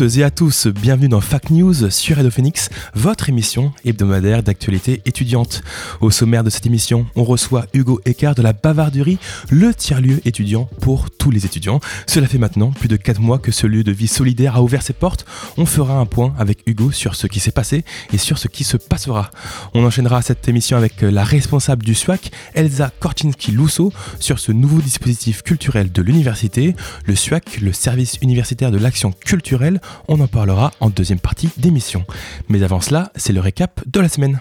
[0.00, 5.62] Et à tous, bienvenue dans Fac News sur Radio Phoenix, votre émission hebdomadaire d'actualité étudiante.
[6.00, 9.18] Au sommaire de cette émission, on reçoit Hugo Eckart de la Bavarderie,
[9.50, 11.80] le tiers-lieu étudiant pour tous les étudiants.
[12.06, 14.80] Cela fait maintenant plus de 4 mois que ce lieu de vie solidaire a ouvert
[14.80, 15.26] ses portes.
[15.58, 18.64] On fera un point avec Hugo sur ce qui s'est passé et sur ce qui
[18.64, 19.30] se passera.
[19.74, 25.42] On enchaînera cette émission avec la responsable du SUAC, Elsa Korczynski-Lousseau, sur ce nouveau dispositif
[25.42, 29.78] culturel de l'université, le SUAC, le service universitaire de l'action culturelle.
[30.08, 32.04] On en parlera en deuxième partie d'émission.
[32.48, 34.40] Mais avant cela, c'est le récap de la semaine.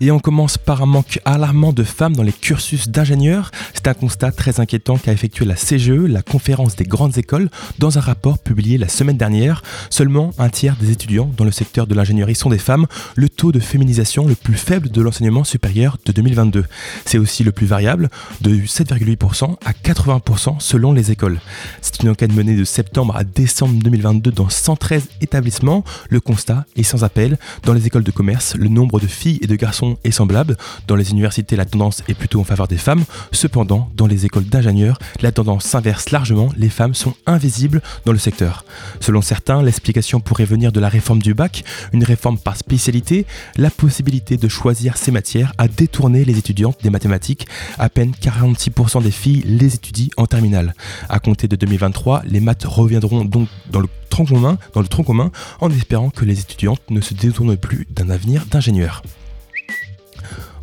[0.00, 3.50] Et on commence par un manque alarmant de femmes dans les cursus d'ingénieurs.
[3.74, 7.96] C'est un constat très inquiétant qu'a effectué la CGE, la conférence des grandes écoles, dans
[7.96, 9.62] un rapport publié la semaine dernière.
[9.90, 13.52] Seulement un tiers des étudiants dans le secteur de l'ingénierie sont des femmes, le taux
[13.52, 16.64] de féminisation le plus faible de l'enseignement supérieur de 2022.
[17.04, 21.38] C'est aussi le plus variable, de 7,8% à 80% selon les écoles.
[21.82, 25.84] C'est une enquête menée de septembre à décembre 2022 dans 113 établissements.
[26.08, 27.38] Le constat est sans appel.
[27.64, 30.56] Dans les écoles de commerce, le nombre de filles et de garçons est semblable.
[30.86, 33.04] Dans les universités, la tendance est plutôt en faveur des femmes.
[33.32, 36.48] Cependant, dans les écoles d'ingénieurs, la tendance s'inverse largement.
[36.56, 38.64] Les femmes sont invisibles dans le secteur.
[39.00, 43.26] Selon certains, l'explication pourrait venir de la réforme du bac, une réforme par spécialité.
[43.56, 47.46] La possibilité de choisir ces matières a détourné les étudiantes des mathématiques.
[47.78, 50.74] À peine 46% des filles les étudient en terminale.
[51.08, 55.04] À compter de 2023, les maths reviendront donc dans le tronc commun, dans le tronc
[55.04, 55.30] commun
[55.60, 59.02] en espérant que les étudiantes ne se détournent plus d'un avenir d'ingénieur.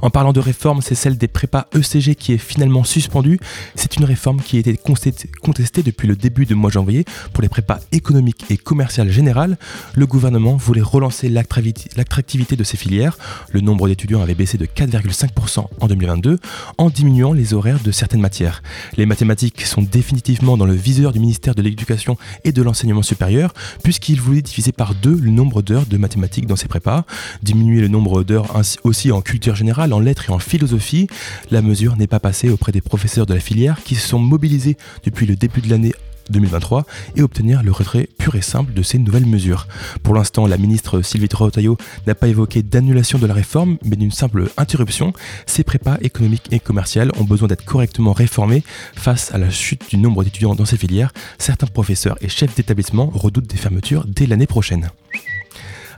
[0.02, 3.40] En parlant de réforme, c'est celle des prépas ECG qui est finalement suspendue.
[3.76, 7.42] C'est une réforme qui a été contestée depuis le début du mois de janvier pour
[7.42, 9.58] les prépas économiques et commerciales générales.
[9.94, 13.18] Le gouvernement voulait relancer l'attractivité de ces filières.
[13.52, 16.40] Le nombre d'étudiants avait baissé de 4,5% en 2022
[16.78, 18.64] en diminuant les horaires de certaines matières.
[18.98, 23.54] Les mathématiques sont définitivement dans le viseur du ministère de l'Éducation et de l'Enseignement supérieur
[23.84, 27.06] puisqu'il voulait diviser par deux le nombre d'heures de mathématiques dans ses prépas,
[27.44, 28.48] diminuer le nombre d'heures
[28.84, 31.08] aussi en culture générale en lettres et en philosophie.
[31.50, 34.78] La mesure n'est pas passée auprès des professeurs de la filière qui se sont mobilisés
[35.04, 35.94] depuis le début de l'année
[36.30, 36.86] 2023
[37.16, 39.68] et obtenir le retrait pur et simple de ces nouvelles mesures.
[40.04, 44.12] Pour l'instant, la ministre Sylvie Trottaillot n'a pas évoqué d'annulation de la réforme, mais d'une
[44.12, 45.14] simple interruption.
[45.46, 48.64] Ces prépas économiques et commerciales ont besoin d'être correctement réformés
[48.96, 51.12] face à la chute du nombre d'étudiants dans ces filières.
[51.38, 54.90] Certains professeurs et chefs d'établissement redoutent des fermetures dès l'année prochaine.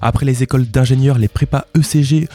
[0.02, 2.28] Après les écoles d'ingénieurs, les prépas ECG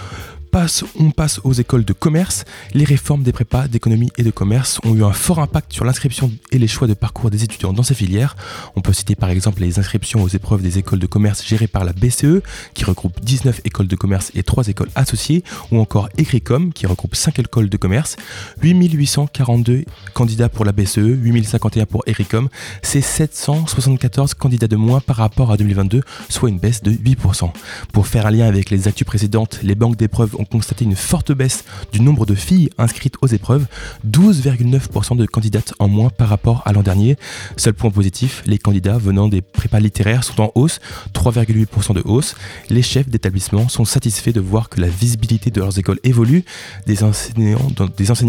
[0.98, 2.44] on passe aux écoles de commerce.
[2.74, 6.32] Les réformes des prépas d'économie et de commerce ont eu un fort impact sur l'inscription
[6.52, 8.36] et les choix de parcours des étudiants dans ces filières.
[8.76, 11.84] On peut citer par exemple les inscriptions aux épreuves des écoles de commerce gérées par
[11.84, 12.42] la BCE,
[12.74, 17.14] qui regroupe 19 écoles de commerce et 3 écoles associées, ou encore Ecricom, qui regroupe
[17.14, 18.16] 5 écoles de commerce.
[18.62, 19.84] 8842
[20.14, 22.48] candidats pour la BCE, 8051 pour Ecricom.
[22.82, 27.50] C'est 774 candidats de moins par rapport à 2022, soit une baisse de 8%.
[27.92, 31.32] Pour faire un lien avec les actus précédentes, les banques d'épreuves ont constaté une forte
[31.32, 33.66] baisse du nombre de filles inscrites aux épreuves,
[34.08, 37.16] 12,9% de candidates en moins par rapport à l'an dernier.
[37.56, 40.80] Seul point positif, les candidats venant des prépas littéraires sont en hausse,
[41.14, 42.34] 3,8% de hausse.
[42.70, 46.44] Les chefs d'établissement sont satisfaits de voir que la visibilité de leurs écoles évolue.
[46.86, 47.68] Des enseignants,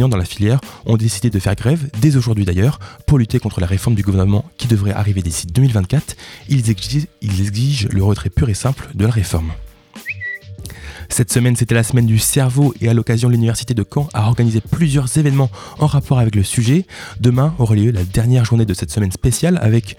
[0.10, 3.68] dans, la filière ont décidé de faire grève, dès aujourd'hui d'ailleurs, pour lutter contre la
[3.68, 6.16] réforme du gouvernement qui devrait arriver d'ici 2024.
[6.50, 9.52] Ils exigent, ils exigent le retrait pur et simple de la réforme.
[11.10, 14.62] Cette semaine, c'était la semaine du cerveau et à l'occasion, l'Université de Caen a organisé
[14.62, 15.50] plusieurs événements
[15.80, 16.86] en rapport avec le sujet.
[17.20, 19.98] Demain aura lieu la dernière journée de cette semaine spéciale avec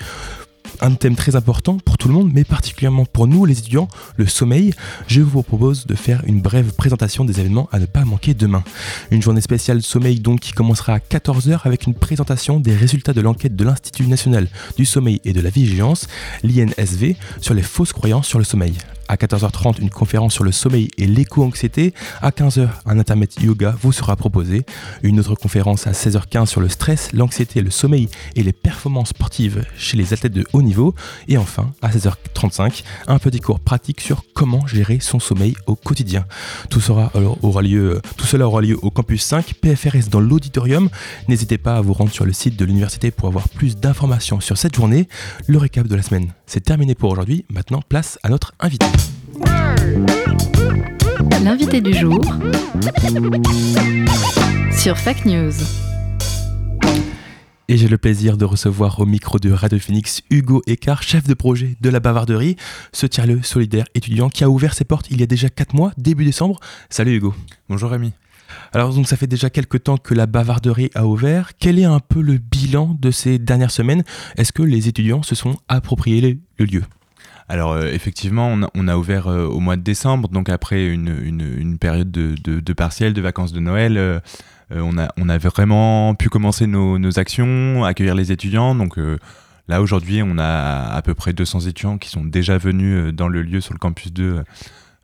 [0.81, 4.26] un thème très important pour tout le monde, mais particulièrement pour nous les étudiants, le
[4.26, 4.73] sommeil.
[5.08, 8.62] Je vous propose de faire une brève présentation des événements à ne pas manquer demain.
[9.11, 13.20] Une journée spéciale sommeil donc qui commencera à 14h avec une présentation des résultats de
[13.20, 16.06] l'enquête de l'Institut national du sommeil et de la vigilance,
[16.43, 18.75] l'INSV, sur les fausses croyances sur le sommeil.
[19.11, 21.95] À 14h30, une conférence sur le sommeil et l'éco-anxiété.
[22.23, 24.65] À 15h, un intermède yoga vous sera proposé.
[25.03, 29.67] Une autre conférence à 16h15 sur le stress, l'anxiété, le sommeil et les performances sportives
[29.77, 30.95] chez les athlètes de haut niveau.
[31.27, 36.25] Et enfin, à 16h35, un petit cours pratique sur comment gérer son sommeil au quotidien.
[36.69, 37.11] Tout, cela
[37.43, 40.89] aura lieu au campus 5, PFRS dans l'auditorium.
[41.27, 44.57] N'hésitez pas à vous rendre sur le site de l'université pour avoir plus d'informations sur
[44.57, 45.09] cette journée.
[45.49, 47.45] Le récap de la semaine, c'est terminé pour aujourd'hui.
[47.51, 48.87] Maintenant, place à notre invité.
[51.42, 52.20] L'invité du jour
[54.72, 55.52] sur Fake News.
[57.69, 61.34] Et j'ai le plaisir de recevoir au micro de Radio Phoenix Hugo Écart, chef de
[61.34, 62.56] projet de la bavarderie,
[62.92, 65.92] ce tiers-le solidaire étudiant qui a ouvert ses portes il y a déjà 4 mois,
[65.96, 66.58] début décembre.
[66.88, 67.34] Salut Hugo.
[67.69, 68.12] Bonjour Rémi.
[68.72, 71.52] Alors donc ça fait déjà quelques temps que la bavarderie a ouvert.
[71.58, 74.02] Quel est un peu le bilan de ces dernières semaines?
[74.37, 76.82] Est-ce que les étudiants se sont appropriés le lieu?
[77.50, 82.08] Alors euh, effectivement, on a, ouvert euh, au mois de décembre, donc après une, période
[82.08, 83.99] de, de, de, partiel, de vacances de Noël.
[83.99, 84.20] Euh,
[84.70, 88.76] on, a, on a vraiment pu commencer nos, nos actions, accueillir les étudiants.
[88.76, 88.99] Donc
[89.67, 93.43] là aujourd'hui, on a à peu près 200 étudiants qui sont déjà venus dans le
[93.43, 94.43] lieu sur le campus 2 euh,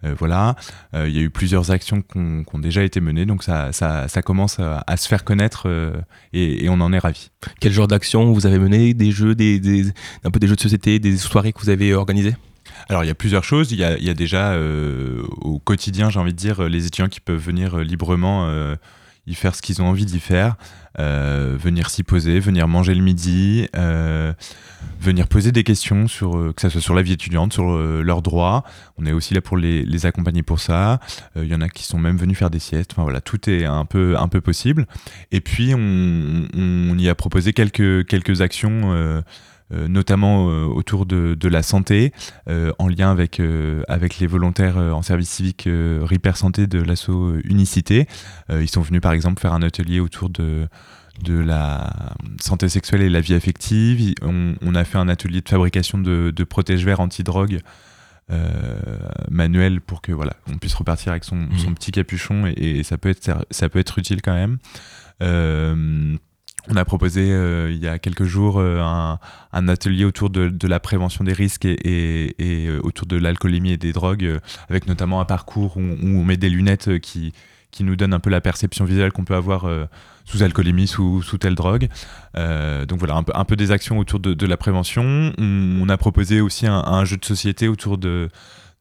[0.03, 0.57] voilà,
[0.95, 4.23] euh, il y a eu plusieurs actions qui ont, déjà été menées, donc ça, ça,
[4.23, 5.93] commence à, se faire connaître euh,
[6.33, 7.31] et, on en est ravis.
[7.61, 9.85] Quel genre d'actions vous avez mené Des jeux, des,
[10.25, 12.37] un peu des jeux de société, des soirées que vous avez organisées?
[12.89, 13.73] Alors il y a plusieurs choses.
[13.73, 14.59] Il y a, déjà
[15.41, 18.49] au quotidien, j'ai envie de dire, les étudiants qui peuvent venir librement
[19.27, 20.57] y faire ce qu'ils ont envie d'y faire,
[20.99, 24.33] euh, venir s'y poser, venir manger le midi, euh,
[25.01, 28.23] venir poser des questions sur euh, que ce soit sur la vie étudiante, sur leurs
[28.23, 28.65] droits.
[28.99, 31.01] On est aussi là pour les, accompagner pour ça.
[31.37, 32.93] Il y en a qui sont même venus faire des siestes.
[32.93, 34.87] Enfin voilà, tout est un peu possible.
[35.33, 39.23] Et puis on, y a proposé quelques actions
[39.71, 42.13] notamment euh, autour de, la santé,
[42.49, 43.41] euh, en lien avec,
[43.89, 47.11] avec les volontaires en service civique Ripper Santé de l'asso
[47.45, 48.07] Unicité.
[48.51, 50.69] ils sont venus par exemple faire un atelier autour de
[51.25, 54.13] de la santé sexuelle et la vie affective.
[54.21, 57.61] On, a fait un atelier de fabrication de, de protège-verres anti-drogue
[59.31, 61.75] manuel pour que voilà on puisse repartir avec son, mmh.
[61.75, 64.59] petit capuchon et, ça peut être ça peut être utile quand même.
[66.69, 70.81] On a proposé euh, il y a quelques jours euh, un, atelier autour de, la
[70.81, 75.77] prévention des risques et, euh, autour de l'alcoolémie et des drogues, avec notamment un parcours
[75.77, 77.33] où, on met des lunettes qui,
[77.81, 79.69] nous donnent un peu la perception visuelle qu'on peut avoir
[80.25, 81.89] sous alcoolémie, sous, sous telle drogue.
[82.35, 85.33] donc voilà, un peu, des actions autour de, la prévention.
[85.37, 88.31] On, a proposé aussi un, jeu de société autour de,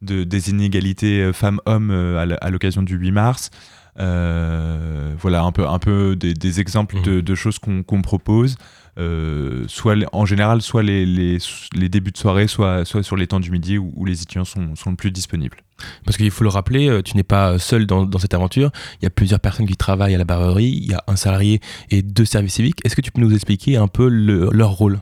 [0.01, 3.51] des inégalités femmes-hommes à l'occasion du 8 mars.
[3.97, 7.36] Euh, voilà un peu, un peu des, exemples de, mmh.
[7.36, 8.57] choses qu'on propose.
[8.97, 11.38] Euh, soit en général, soit les, les,
[11.74, 14.74] les, débuts de soirée, soit, soit sur les temps du midi où, les étudiants sont,
[14.75, 15.57] sont, le plus disponibles.
[16.06, 18.71] Parce qu'il faut le rappeler, euh, tu n'es pas seul dans, dans, cette aventure.
[19.01, 20.80] Il y a plusieurs personnes qui travaillent à la barrerie.
[20.81, 21.59] Il y a un salarié
[21.91, 22.80] et deux services civiques.
[22.86, 25.00] Est-ce que tu peux nous expliquer un peu leur rôle?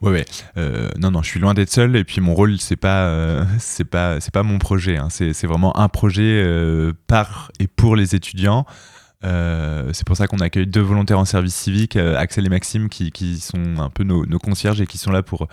[0.00, 0.24] Ouais, ouais.
[0.56, 1.96] Euh, non, non, je suis loin d'être seul.
[1.96, 4.96] Et puis mon rôle, c'est pas, euh, c'est pas, c'est pas mon projet.
[4.96, 5.08] Hein.
[5.10, 8.66] C'est, vraiment un projet euh, par et pour les étudiants.
[9.22, 13.78] c'est pour ça qu'on accueille deux volontaires en service civique, Axel et Maxime, qui, sont
[13.78, 15.48] un peu nos, concierges et qui sont là pour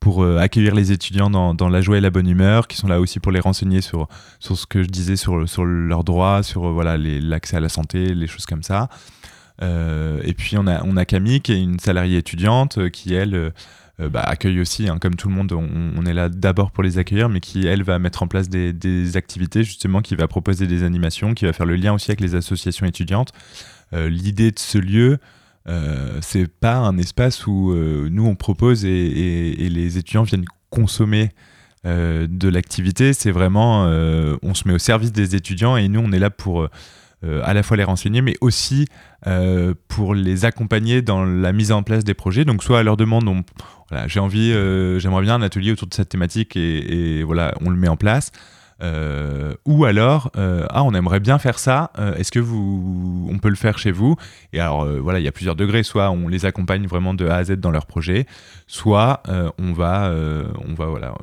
[0.00, 3.00] pour accueillir les étudiants dans, dans, la joie et la bonne humeur, qui sont là
[3.00, 4.06] aussi pour les renseigner sur,
[4.38, 8.12] sur ce que je disais, sur, sur leurs droits, sur voilà, l'accès à la santé,
[8.12, 8.90] les choses comme ça.
[9.62, 13.14] Euh, et puis on a, on a Camille qui est une salariée étudiante euh, qui
[13.14, 16.82] elle euh, bah, accueille aussi, hein, comme tout le monde, on, est là d'abord pour
[16.82, 20.66] les accueillir, mais qui elle va mettre en place des, activités justement, qui va proposer
[20.66, 23.32] des animations, qui va faire le lien aussi avec les associations étudiantes.
[23.92, 25.18] L'idée de ce lieu,
[26.20, 27.72] c'est pas un espace où
[28.10, 31.30] nous on propose et, les étudiants viennent consommer
[31.84, 33.12] de l'activité.
[33.12, 33.84] C'est vraiment,
[34.42, 36.68] on se met au service des étudiants et nous on est là pour
[37.24, 38.86] euh, à la fois les renseigner, mais aussi
[39.26, 42.44] euh, pour les accompagner dans la mise en place des projets.
[42.44, 43.24] Donc soit à leur demande,
[43.90, 47.70] voilà, j'ai envie, euh, j'aimerais bien un atelier autour de cette thématique et, voilà, on
[47.70, 48.30] le met en place.
[49.64, 51.90] ou alors, ah, on aimerait bien faire ça.
[52.16, 54.16] Est-ce que vous, on peut le faire chez vous?
[54.52, 55.82] Et alors, voilà, il y a plusieurs degrés.
[55.82, 58.26] Soit on les accompagne vraiment de A à Z dans leur projet,
[58.66, 59.22] soit
[59.58, 60.12] on va,
[60.68, 61.14] on va, voilà,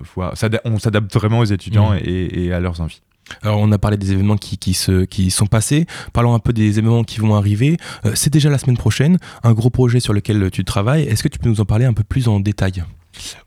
[0.66, 2.00] on s'adapte vraiment aux étudiants mmh.
[2.04, 3.02] et, à leurs envies.
[3.42, 7.04] Alors on a parlé des événements qui, se, sont passés, parlons un peu des événements
[7.04, 7.78] qui vont arriver.
[8.06, 11.04] Euh, c'est déjà la semaine prochaine, un gros projet sur lequel tu travailles.
[11.04, 12.84] Est-ce que tu peux nous en parler un peu plus en détail?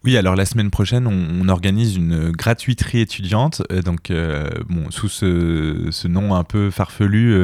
[0.05, 3.62] Oui, alors la semaine prochaine, on, organise une gratuiterie étudiante.
[3.73, 4.50] Euh, donc, euh,
[4.91, 7.35] sous ce, ce, nom un peu farfelu,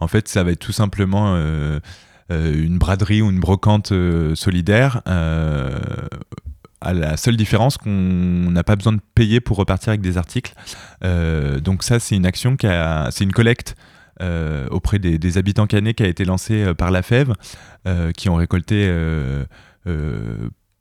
[0.00, 1.36] en fait, ça va être tout simplement
[2.30, 3.92] une braderie ou une brocante
[4.34, 5.02] solidaire
[6.80, 10.54] à la seule différence qu'on n'a pas besoin de payer pour repartir avec des articles.
[11.04, 13.74] Euh, donc ça, c'est une action qui a, c'est une collecte
[14.20, 17.32] euh, auprès des, habitants canets qui a été lancée euh, par la FEV,
[18.16, 18.86] qui ont récolté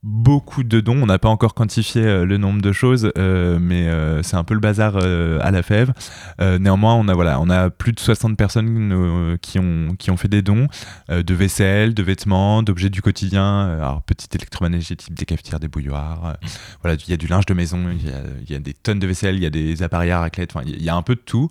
[0.08, 1.02] beaucoup de dons.
[1.02, 4.44] On n'a pas encore quantifié euh, le nombre de choses, euh, mais euh, c'est un
[4.44, 5.94] peu le bazar à la fève.
[6.40, 10.28] Néanmoins, on a, voilà, on a plus de 60 personnes qui, ont, qui ont fait
[10.28, 10.68] des dons
[11.10, 13.68] de vaisselle, de vêtements, d'objets du quotidien.
[13.78, 16.38] alors, petit électroménager des cafetières, des bouilloires.
[16.82, 19.08] voilà, il y a du linge de maison, il y a, y des tonnes de
[19.08, 21.50] vaisselle, il y a des appareils à raclette, il y a un peu de tout.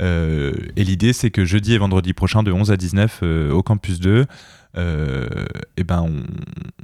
[0.00, 4.00] Et l'idée, c'est que jeudi et vendredi prochain, de 11 à 19, euh, au campus
[4.00, 4.26] 2,
[4.76, 6.22] euh, eh ben on,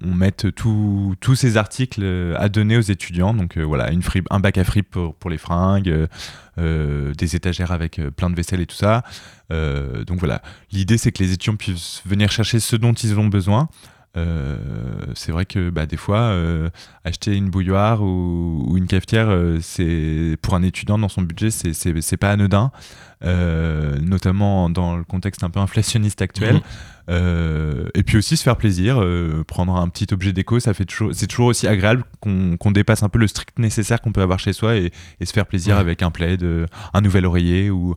[0.08, 3.34] on mette tout- tous ces articles euh, à donner aux étudiants.
[3.34, 6.08] Donc euh, voilà, une un bac à fripe pour, pour les fringues,
[6.56, 9.02] des étagères avec plein de vaisselle et tout ça.
[9.50, 13.68] Donc voilà, l'idée c'est que les étudiants puissent venir chercher ce dont ils ont besoin.
[14.16, 14.57] Euh,
[15.14, 16.69] c'est vrai que bah, des fois, euh,
[17.04, 21.50] acheter une bouilloire ou, ou une cafetière, euh, c'est pour un étudiant dans son budget,
[21.50, 22.71] c'est- pas anodin,
[24.00, 26.61] notamment dans le contexte un peu inflationniste actuel.
[27.09, 29.02] Euh, et puis aussi se faire plaisir,
[29.47, 33.09] prendre un petit objet déco, ça fait toujours, c'est toujours aussi agréable qu'on dépasse un
[33.09, 36.02] peu le strict nécessaire qu'on peut avoir chez soi et, et se faire plaisir avec
[36.02, 36.45] un plaid,
[36.95, 37.97] un nouvel oreiller ou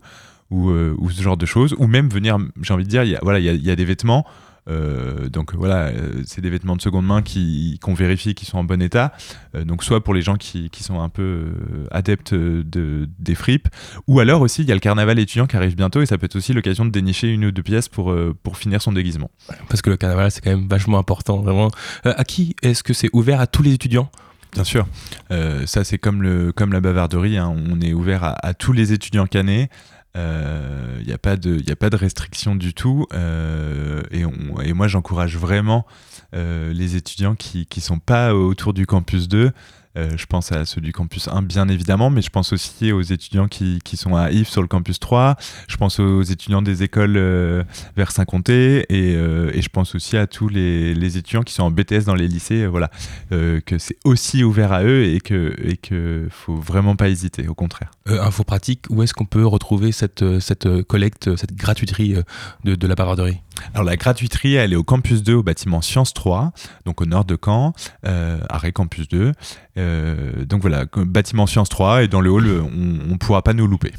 [0.51, 3.39] ou, ou ce genre de choses, ou même venir, j'ai envie de dire, il voilà,
[3.39, 4.25] il y a, y a des vêtements.
[4.67, 8.57] Euh, donc voilà, euh, c'est des vêtements de seconde main qui qu'on vérifie qui sont
[8.57, 9.13] en bon état.
[9.55, 11.47] Euh, donc soit pour les gens qui, qui sont un peu
[11.91, 13.67] adeptes de, des fripes,
[14.07, 16.25] ou alors aussi il y a le carnaval étudiant qui arrive bientôt et ça peut
[16.25, 19.29] être aussi l'occasion de dénicher une ou deux pièces pour, pour finir son déguisement.
[19.69, 21.69] Parce que le carnaval, c'est quand même vachement important, vraiment.
[22.03, 24.09] À qui est-ce que c'est ouvert à tous les étudiants?
[24.53, 24.87] Bien sûr.
[25.31, 27.37] Euh, ça, c'est comme, le, comme la bavarderie.
[27.37, 27.53] hein.
[27.69, 29.69] On est ouvert à, à tous les étudiants canés.
[30.15, 33.05] Il n'y a, pas de- y a pas de restriction du tout.
[33.13, 35.85] Euh, et moi, j'encourage vraiment
[36.33, 39.51] euh, les étudiants qui ne sont pas autour du campus 2.
[39.97, 43.01] Euh, je pense à ceux du campus 1, bien évidemment, mais je pense aussi aux
[43.01, 45.35] étudiants qui, qui sont à Yves sur le campus 3.
[45.67, 47.63] Je pense aux étudiants des écoles euh,
[47.95, 48.85] vers Saint-Comté.
[48.89, 52.05] Et, euh, et je pense aussi à tous les, les étudiants qui sont en BTS
[52.05, 52.67] dans les lycées.
[52.67, 52.89] voilà
[53.29, 57.53] que c'est aussi ouvert à eux et que et que faut vraiment pas hésiter, au
[57.53, 57.91] contraire.
[58.07, 62.15] Info pratique, où est-ce qu'on peut retrouver cette, cette collecte, cette gratuiterie
[62.63, 63.41] de, de la bavarderie
[63.73, 66.51] Alors la gratuiterie, elle est au campus 2 au bâtiment Sciences 3,
[66.85, 67.73] donc au nord de Caen,
[68.05, 69.33] euh, arrêt campus 2.
[69.77, 73.67] Euh, donc voilà, bâtiment Sciences 3 et dans le hall, on, on pourra pas nous
[73.67, 73.91] louper.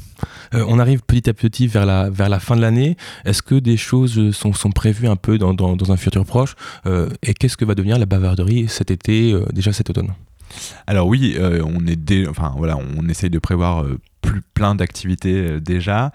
[0.53, 2.97] Euh, on arrive petit à petit vers la, vers la fin de l'année.
[3.25, 6.55] Est-ce que des choses sont, sont prévues un peu dans, dans, un futur proche?
[6.85, 10.13] Euh, Et qu'est-ce que va devenir la bavarderie cet été, euh, déjà cet automne?
[10.85, 11.97] Alors oui, euh, on est
[13.09, 16.11] essaye de prévoir euh, plus plein d'activités euh, déjà.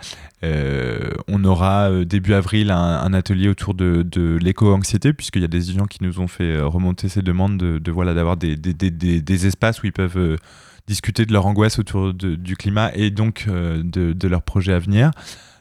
[1.28, 6.02] On aura début avril un, atelier autour de, l'éco-anxiété puisqu'il y a des étudiants qui
[6.02, 10.36] nous ont fait remonter ces demandes de, voilà d'avoir des, espaces où ils peuvent
[10.88, 15.12] discuter de leur angoisse autour du climat et donc de, de leurs projets à venir.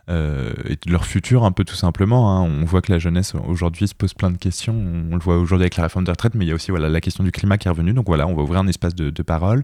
[0.10, 2.36] Euh, et de leur futur un peu tout simplement.
[2.36, 2.42] hein.
[2.42, 4.74] On voit que la jeunesse aujourd'hui se pose plein de questions.
[4.74, 6.90] On, le voit aujourd'hui avec la réforme de retraite, mais il y a aussi voilà,
[6.90, 7.94] la question du climat qui est revenue.
[7.94, 9.64] Donc voilà, on va ouvrir un espace de parole.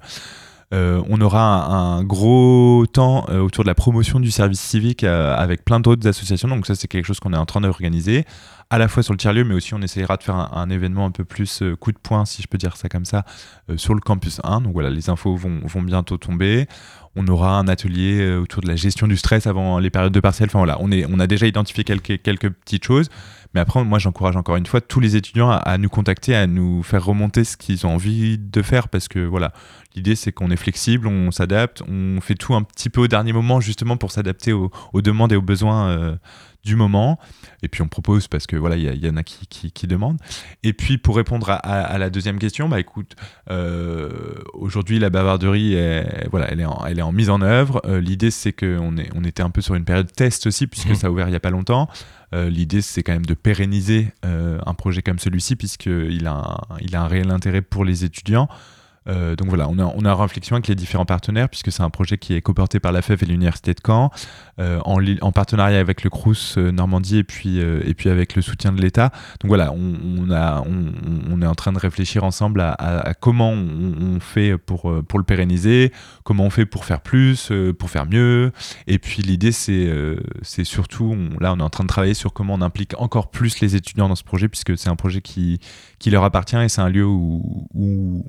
[0.74, 5.34] Euh, on aura un, gros temps euh, autour de la promotion du service civique euh,
[5.34, 6.50] avec plein d'autres associations.
[6.50, 8.26] Donc ça, c'est quelque chose qu'on est en train d'organiser,
[8.70, 11.12] à la fois sur le tiers-lieu, mais aussi on essaiera de faire un, événement un
[11.12, 13.24] peu plus coup de poing, si je peux dire ça comme ça,
[13.78, 14.60] sur le campus 1.
[14.62, 16.68] Donc voilà, les infos vont, bientôt tomber.
[17.16, 20.50] On aura un atelier autour de la gestion du stress avant les périodes de partiel.
[20.50, 23.10] Enfin voilà, on, a déjà identifié quelques petites choses.
[23.58, 26.84] Mais après, moi, j'encourage encore une fois tous les étudiants à, nous contacter, à nous
[26.84, 29.52] faire remonter ce qu'ils ont envie de faire parce que voilà,
[29.96, 33.34] l'idée c'est qu'on est flexible, on s'adapte, on fait tout un petit peu au dernier
[33.34, 36.16] moment justement pour s'adapter aux, aux demandes et aux besoins euh,
[36.68, 37.18] du moment.
[37.64, 40.20] Et puis on propose parce que voilà, il y, en a qui, qui, qui demandent.
[40.64, 43.16] Et puis pour répondre à, à- à la deuxième question, bah écoute,
[43.50, 44.10] euh,
[44.54, 47.82] aujourd'hui la bavarderie, est, voilà, elle est en, elle est en mise en œuvre.
[47.86, 50.96] Euh, L'idée c'est qu'on on était un peu sur une période test aussi puisque Mhm.
[50.96, 51.90] ça a ouvert il y a pas longtemps.
[52.34, 56.94] Euh, L'idée, c'est quand même de pérenniser un projet comme celui-ci, puisqu'il a, un- il
[56.96, 58.50] a un réel intérêt pour les étudiants.
[59.08, 61.84] Euh, donc voilà, on a, on a en réflexion avec les différents partenaires, puisque c'est
[61.84, 64.12] un projet qui est coporté par la FEF et l'Université de Caen,
[64.60, 68.72] euh, en, partenariat avec le Crous euh, Normandie et puis, et puis avec le soutien
[68.72, 69.12] de l'État.
[69.40, 70.64] Donc voilà, on, a,
[71.32, 75.92] on, est en train de réfléchir ensemble à, comment on, fait pour, pour le pérenniser,
[76.24, 78.52] comment on fait pour faire plus, pour faire mieux.
[78.88, 79.88] Et puis l'idée, c'est
[80.42, 83.60] c'est surtout, là, on est en train de travailler sur comment on implique encore plus
[83.60, 85.60] les étudiants dans ce projet, puisque c'est un projet qui,
[86.00, 88.26] qui leur appartient et c'est un lieu où, où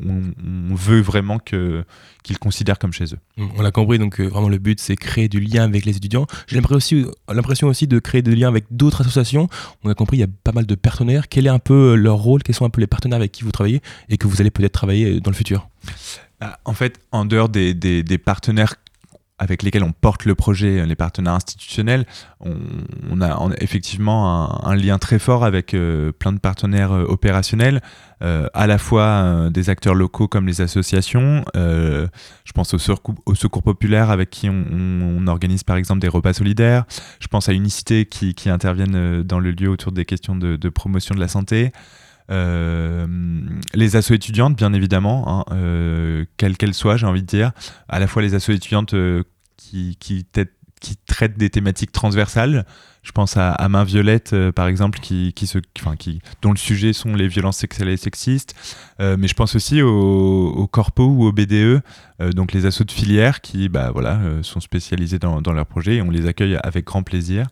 [0.68, 3.19] on, on veut vraiment qu'ils considèrent comme chez eux.
[3.57, 6.27] On l'a compris, donc euh, vraiment le but c'est créer du lien avec les étudiants.
[6.47, 9.49] J'ai l'impression aussi, de créer des liens avec d'autres associations.
[9.85, 11.29] On a compris, il y a pas mal de partenaires.
[11.29, 12.43] Quel est un peu euh, leur rôle?
[12.43, 14.73] Quels sont un peu les partenaires avec qui vous travaillez et que vous allez peut-être
[14.73, 15.69] travailler euh, dans le futur?
[16.41, 18.75] Bah, En fait, en dehors des, des- des partenaires
[19.39, 22.07] avec lesquels on porte le projet, les partenaires institutionnels,
[22.41, 27.81] on, a, effectivement un, lien très fort avec euh, plein de partenaires euh, opérationnels,
[28.23, 31.45] euh, à la fois des acteurs locaux comme les associations.
[31.55, 36.85] je pense au secours, populaire avec qui on, organise par exemple des repas solidaires.
[37.21, 41.15] Je pense à Unicité qui, qui interviennent dans le lieu autour des questions de promotion
[41.15, 41.73] de la santé.
[42.31, 43.07] Euh,
[43.75, 47.53] les assos étudiantes, bien évidemment, hein, euh, quelles qu'elles soient, j'ai envie de dire,
[47.89, 49.23] à la fois les assos étudiantes euh,
[49.57, 50.27] qui, qui,
[51.37, 52.65] des thématiques transversales.
[53.03, 55.59] Je pense à, Main Violette, par exemple, qui, qui se,
[55.99, 58.55] qui, dont le sujet sont les violences sexuelles et sexistes.
[58.99, 61.81] Mais je pense aussi au, au Corpo ou au BDE,
[62.35, 66.03] donc les assos de filière qui bah, voilà, sont spécialisés dans, dans leurs projets et
[66.03, 67.47] on les accueille avec grand plaisir.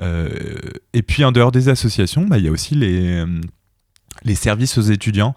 [0.00, 3.24] Et puis en dehors des associations, bah, il y a aussi les,
[4.24, 5.34] les services aux étudiants.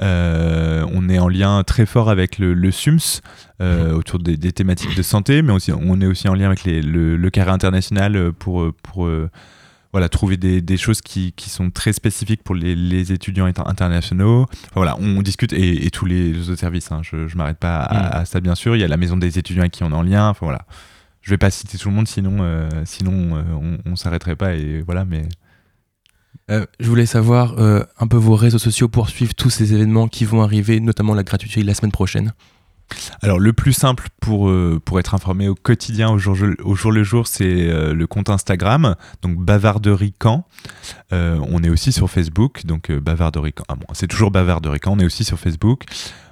[0.00, 3.20] Euh, on est en lien très fort avec le, le SUMS
[3.60, 6.64] euh, autour des, des thématiques de santé, mais aussi, on est aussi en lien avec
[6.64, 9.30] les- le, le carré international euh, pour, pour euh,
[9.92, 13.62] voilà, trouver des, des choses qui, qui sont très spécifiques pour les, les étudiants inter-
[13.66, 14.46] internationaux.
[14.50, 16.90] Enfin, voilà, on discute et, et tous les autres services.
[16.90, 18.74] hein, je ne m'arrête pas à, à ça, bien sûr.
[18.74, 20.30] Il y a la maison des étudiants avec qui on est en lien.
[20.30, 20.62] Enfin, voilà.
[21.20, 24.54] Je vais pas citer tout le monde, sinon, sinon on, on s'arrêterait pas.
[24.54, 25.22] Et voilà, mais
[26.50, 30.08] Euh, je voulais savoir euh, un peu vos réseaux sociaux pour suivre tous ces événements
[30.08, 32.32] qui vont arriver, notamment la gratuité la semaine prochaine.
[33.22, 37.92] Alors le plus simple pour, euh, être informé au quotidien, au jour, le jour, c'est
[37.92, 40.46] le compte Instagram, donc Bavarderie Camp.
[41.12, 43.54] Euh, on est aussi sur Facebook, donc Bavarderie.
[43.68, 45.84] Ah bon, c'est toujours Bavarderie on est aussi sur Facebook.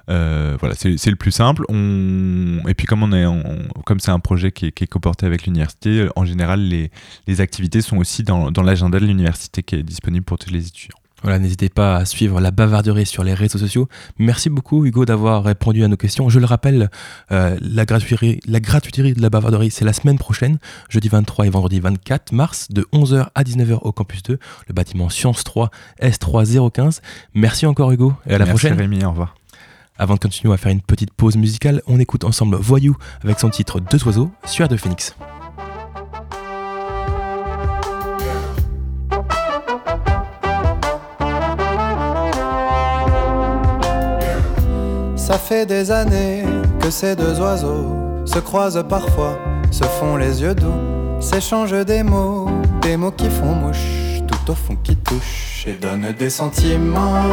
[0.09, 1.63] Euh, voilà, c'est le plus simple.
[1.69, 2.59] On...
[2.67, 3.43] Et puis comme on est, en-
[3.85, 6.91] comme c'est un projet qui est, qui est coporté avec l'université, en général les,
[7.27, 10.67] les activités sont aussi dans, dans l'agenda de l'université qui est disponible pour tous les
[10.67, 10.97] étudiants.
[11.23, 13.87] Voilà, n'hésitez pas à suivre la bavarderie sur les réseaux sociaux.
[14.17, 16.29] Merci beaucoup Hugo d'avoir répondu à nos questions.
[16.29, 16.89] Je le rappelle,
[17.31, 20.57] euh, la, gratuiterie, la gratuiterie de la bavarderie, c'est la semaine prochaine,
[20.89, 25.09] jeudi 23 et vendredi 24 mars, de 11h à 19h au campus 2, le bâtiment
[25.09, 25.69] Sciences 3
[26.01, 27.01] S3015.
[27.35, 28.77] Merci encore Hugo et à la Merci prochaine.
[28.79, 29.35] Rémi, au revoir.
[30.01, 33.51] Avant de continuer à faire une petite pause musicale, on écoute ensemble Voyou avec son
[33.51, 35.15] titre Deux oiseaux sur de Phoenix.
[45.15, 46.45] Ça fait des années
[46.79, 49.37] que ces deux oiseaux se croisent parfois,
[49.69, 52.49] se font les yeux doux, s'échangent des mots,
[52.81, 57.29] des mots qui font mouche, tout au fond qui touchent et donnent des sentiments.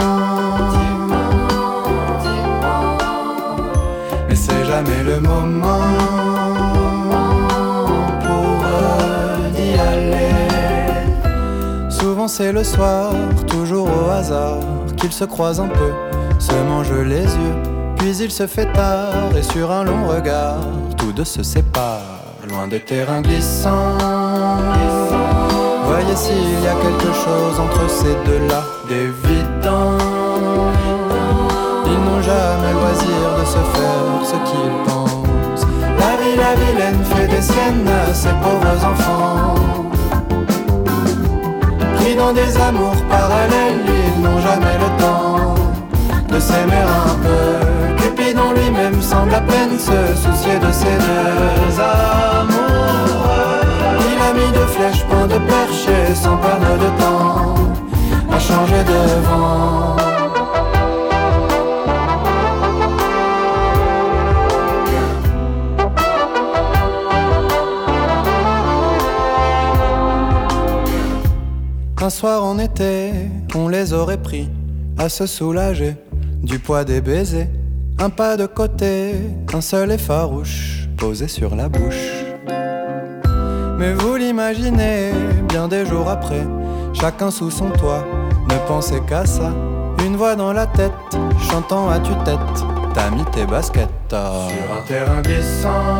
[4.78, 5.88] Jamais le moment
[8.24, 8.62] pour
[9.54, 10.34] d'y aller.
[11.90, 13.12] Souvent c'est le soir,
[13.48, 14.60] toujours au hasard,
[14.96, 15.92] qu'ils se croisent un peu,
[16.38, 17.56] se mangent les yeux,
[17.96, 20.60] puis il se fait tard et sur un long regard,
[20.96, 23.98] tous deux se séparent, loin des terrains glissants.
[25.86, 28.62] Voyez s'il y a quelque chose entre ces deux-là.
[34.28, 35.66] Ce qu'ils pensent.
[36.02, 39.54] La vie, la vilaine fait des siennes à ses pauvres enfants.
[41.96, 45.54] Pris dans des amours parallèles, ils n'ont jamais le temps
[46.32, 48.02] de s'aimer un peu.
[48.02, 52.58] Cupidon lui-même semble à peine se soucier de ces deux amoureux.
[54.10, 57.54] Il a mis de flèches, point de perche et sans perdre de temps
[58.30, 59.97] à changer de vent.
[72.18, 73.12] Soir en été,
[73.54, 74.48] on les aurait pris
[74.98, 75.94] à se soulager
[76.42, 77.46] du poids des baisers.
[78.00, 79.14] Un pas de côté,
[79.54, 82.10] un seul et farouche posé sur la bouche.
[83.78, 85.12] Mais vous l'imaginez,
[85.48, 86.44] bien des jours après,
[86.92, 88.04] chacun sous son toit,
[88.50, 89.52] ne pensez qu'à ça.
[90.04, 90.90] Une voix dans la tête,
[91.48, 95.98] chantant à tue-tête, t'as mis tes baskets sur un terrain glissant.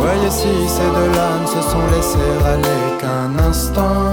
[0.00, 4.12] Voyez si ces deux-là ne se sont laissés aller qu'un instant.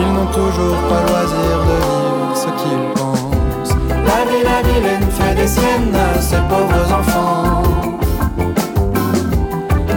[0.00, 3.74] Ils n'ont toujours pas loisir de vivre ce qu'ils pensent.
[4.10, 7.62] La vie, la vilaine fait des siennes à ses pauvres enfants.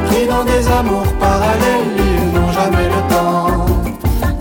[0.08, 3.66] Pris dans des amours parallèles, ils n'ont jamais le temps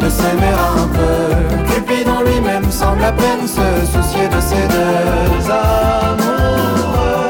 [0.00, 1.72] de s'aimer un peu.
[1.72, 7.28] Cupidon lui-même semble à peine se soucier de ces deux amoureux.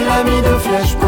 [0.00, 1.07] Il a mis deux flèches, point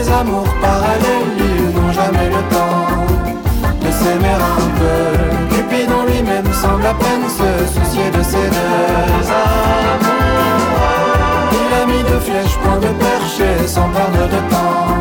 [0.00, 3.04] Des amours parallèles, ils n'ont jamais le temps
[3.82, 5.54] de s'aimer un peu.
[5.54, 10.40] Cupidon lui-même semble à peine se soucier de ces deux amours.
[11.52, 14.96] Il a mis deux flèches, point de percher, sans perdre de temps,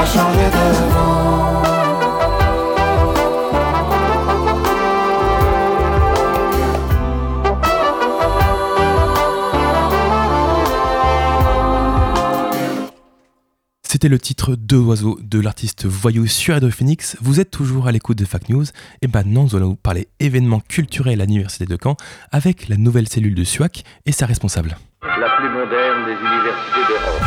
[0.00, 1.63] à changer de vent.
[14.04, 17.16] C'était le titre Deux oiseaux de l'artiste voyou sur Radio Phoenix.
[17.22, 18.66] Vous êtes toujours à l'écoute de Fact News.
[19.00, 21.96] Et maintenant, nous allons vous parler événements culturels à l'Université de Caen
[22.30, 24.76] avec la nouvelle cellule de SUAC et sa responsable.
[25.00, 27.22] la plus moderne des universités d'Europe.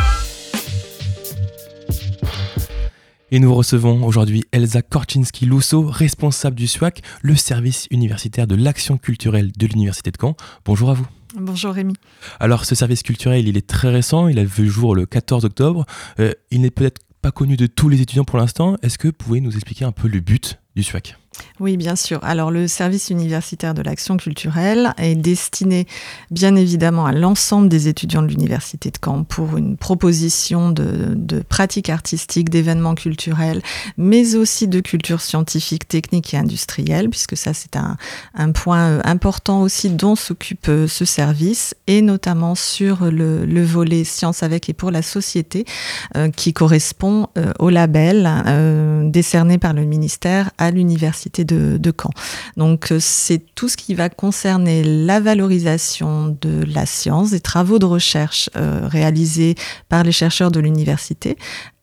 [3.32, 9.50] Et nous recevons aujourd'hui Elsa Korczynski-Lousseau, responsable du SUAC, le service universitaire de l'action culturelle
[9.50, 10.36] de l'Université de Caen.
[10.64, 11.08] Bonjour à vous.
[11.40, 11.94] Bonjour Rémi.
[12.40, 15.44] Alors ce service culturel, il est très récent, il a vu le jour le 14
[15.44, 15.86] octobre.
[16.18, 18.76] Euh, il n'est peut-être pas connu de tous les étudiants pour l'instant.
[18.82, 21.16] Est-ce que vous pouvez nous expliquer un peu le but du SUAC
[21.60, 22.20] Oui, bien sûr.
[22.22, 25.86] Alors, le service universitaire de l'action culturelle est destiné,
[26.30, 31.90] bien évidemment, à l'ensemble des étudiants de l'Université de Caen pour une proposition de, pratiques
[31.90, 33.60] artistiques, d'événements culturels,
[33.96, 37.96] mais aussi de culture scientifique, technique et industrielle, puisque ça, c'est un,
[38.52, 44.04] point euh, important aussi dont s'occupe euh, ce service, et notamment sur le, le volet
[44.04, 45.64] sciences avec et pour la société,
[46.16, 47.26] euh, qui correspond
[47.58, 48.28] au label
[49.10, 52.10] décerné par le ministère à l'Université de, de Caen.
[52.56, 57.78] Donc euh, c'est tout ce qui va concerner la valorisation de la science, des travaux
[57.78, 59.54] de recherche euh, réalisés
[59.88, 61.36] par les chercheurs de l'université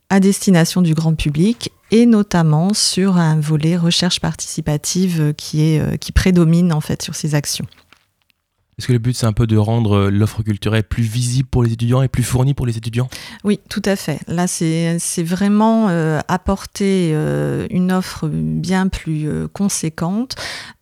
[0.10, 6.12] à destination du grand public et notamment sur un volet recherche participative euh, qui, qui
[6.12, 7.66] prédomine en fait sur ces actions.
[8.78, 11.64] Est-ce que le but, c'est un peu de rendre euh, l'offre culturelle plus visible pour
[11.64, 13.08] les étudiants et plus fournie pour les étudiants?
[13.44, 14.20] Oui, tout à fait.
[14.28, 20.36] Là, c'est vraiment euh, apporter euh, une offre bien plus conséquente,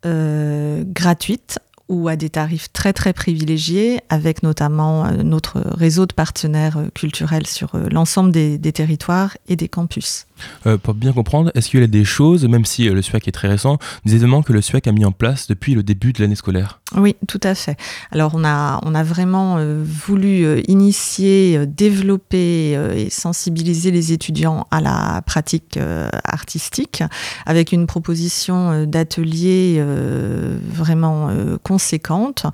[0.03, 6.77] gratuite ou à des tarifs très très privilégiés, avec notamment euh, notre réseau de partenaires
[6.77, 10.25] euh, culturels sur euh, l'ensemble des, des territoires et des campus.
[10.65, 13.31] Euh, Pour bien comprendre, est-ce qu'il y a des choses, même si le SUAC est
[13.31, 16.21] très récent, des événements que le SUAC a mis en place depuis le début de
[16.21, 16.79] l'année scolaire?
[16.95, 17.77] Oui, tout à fait.
[18.11, 25.21] Alors on a, on a vraiment voulu initier, développer et sensibiliser les étudiants à la
[25.25, 25.79] pratique
[26.25, 27.03] artistique
[27.45, 31.29] avec une proposition d'ateliers euh, vraiment
[31.73, 32.45] euh, conséquente.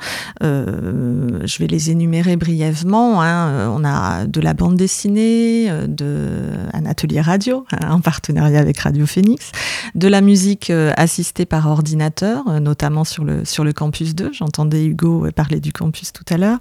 [0.43, 3.21] Euh, je vais les énumérer brièvement.
[3.21, 3.49] hein.
[3.49, 8.79] Euh, On a de la bande dessinée, euh, un atelier radio hein, en partenariat avec
[8.79, 9.51] Radio Phoenix,
[9.95, 14.31] de la musique assistée par ordinateur, notamment sur le, sur le campus 2.
[14.33, 16.59] J'entendais Hugo parler du campus tout à l'heure.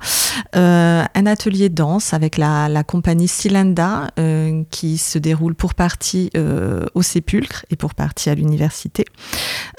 [0.55, 3.29] Un atelier danse avec la, la compagnie
[4.18, 6.31] euh, qui se déroule pour partie
[6.94, 9.05] au Sépulcre et pour partie à l'université.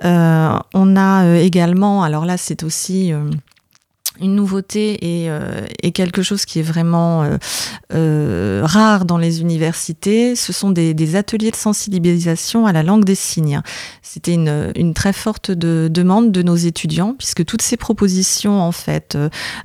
[0.03, 3.11] On a également, alors là c'est aussi...
[4.21, 7.37] une nouveauté et, euh, et quelque chose qui est vraiment euh,
[7.93, 13.15] euh, rare dans les universités, ce sont des, ateliers de sensibilisation à la langue des
[13.15, 13.61] signes.
[14.01, 19.17] C'était une, très forte de, demande de nos étudiants, puisque toutes ces propositions, en fait,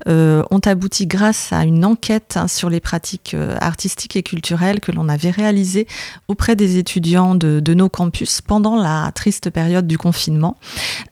[0.06, 5.08] ont abouti grâce à une enquête hein, sur les pratiques artistiques et culturelles que l'on
[5.08, 5.86] avait réalisée
[6.28, 10.56] auprès des étudiants de, nos campus pendant la triste période du confinement.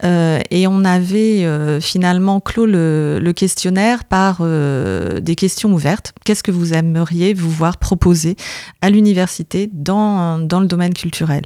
[0.02, 6.12] Et on avait finalement clos le le questionnaire par euh, des questions ouvertes.
[6.24, 8.36] Qu'est-ce que vous aimeriez vous voir proposer
[8.82, 11.42] à l'université dans, dans le domaine culturel?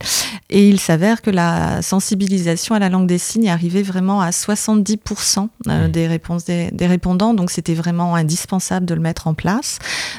[0.50, 5.48] Et il s'avère que la sensibilisation à la langue des signes arrivait vraiment à 70%
[5.68, 9.78] euh, des réponses des, des répondants, donc c'était vraiment indispensable de le mettre en place.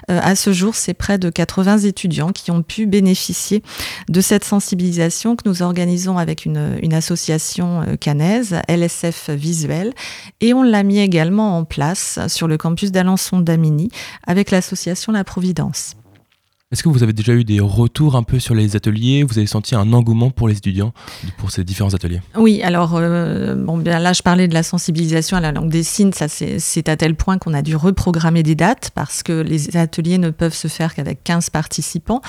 [0.10, 3.62] Euh, à ce jour, c'est près de 80 étudiants qui ont pu bénéficier
[4.10, 9.94] de cette sensibilisation que nous organisons avec une, une association euh, canaise, LSF Visuel,
[10.40, 13.90] et on l'a mis également en place sur le campus d'Alençon d'Amini
[14.26, 15.96] avec l'association La Providence.
[16.70, 19.24] Est-ce que vous avez déjà eu des retours un peu sur les ateliers?
[19.24, 20.92] Vous avez senti un engouement pour les étudiants
[21.38, 22.20] pour ces différents ateliers?
[22.36, 25.84] Oui, alors euh, bon, bien là je parlais de la sensibilisation à la langue des
[25.84, 30.18] signes, c'est à tel point qu'on a dû reprogrammer des dates parce que les ateliers
[30.18, 32.22] ne peuvent se faire qu'avec 15 participants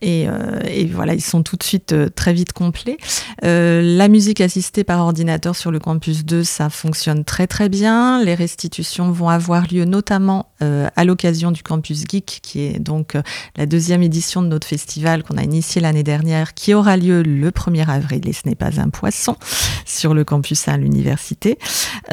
[0.00, 2.96] et, euh, et voilà, ils sont tout de suite euh, très vite complets.
[3.42, 8.24] La musique assistée par ordinateur sur le campus 2, ça fonctionne très très bien.
[8.24, 13.16] Les restitutions vont avoir lieu notamment à l'occasion du campus geek qui est donc
[13.56, 17.50] la deuxième édition de notre festival qu'on a initié l'année dernière, qui aura lieu le
[17.50, 19.36] 1er avril, et ce n'est pas un poisson,
[19.84, 21.58] sur le campus à l'université.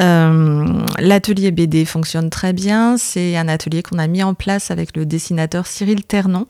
[0.00, 2.96] Euh, L'atelier BD fonctionne très bien.
[2.96, 6.46] C'est un atelier qu'on a mis en place avec le dessinateur Cyril Ternon,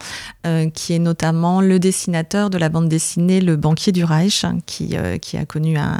[0.47, 4.59] euh, qui est notamment le dessinateur de la bande dessinée Le banquier du Reich, hein,
[4.67, 5.99] qui, euh, qui a connu un,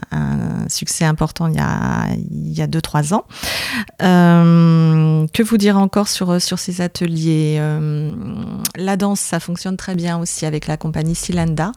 [0.69, 3.25] succès important il y a, il y a 2-3 ans.
[3.99, 7.61] Que vous dire encore sur, sur ces ateliers?
[8.77, 11.73] La danse, ça fonctionne très bien aussi avec la compagnie Silanda.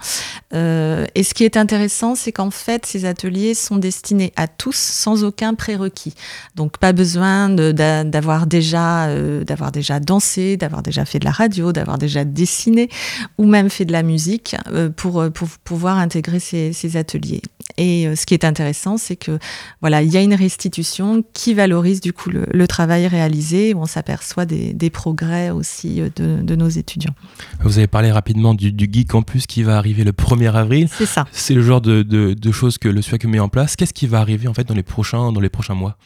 [0.54, 4.76] Euh, et ce qui est intéressant, c'est qu'en fait, ces ateliers sont destinés à tous
[4.76, 6.13] sans aucun prérequis.
[6.56, 9.43] Donc, pas besoin d'avoir déjà, euh,
[9.74, 12.89] déjà dansé, d'avoir déjà fait de la radio, d'avoir déjà dessiné
[13.38, 15.24] ou même fait de la musique euh, pour,
[15.63, 17.41] pouvoir intégrer ces ateliers.
[17.78, 19.38] Et euh, ce qui est intéressant, c'est que
[19.82, 23.74] voilà, il y a une restitution qui valorise du coup le, le travail réalisé.
[23.74, 27.14] où On s'aperçoit des, des progrès aussi euh, de, de nos étudiants.
[27.62, 30.88] Vous avez parlé rapidement du, du Geek Campus qui va arriver le 1er avril.
[30.92, 31.26] C'est ça.
[31.32, 33.76] C'est le genre de, de- de choses que le SUAC met en place.
[33.76, 35.98] Qu'est-ce qui va arriver en fait dans les prochains, dans les prochains mois?